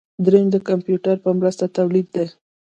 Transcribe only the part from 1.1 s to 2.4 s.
په مرسته تولید دی.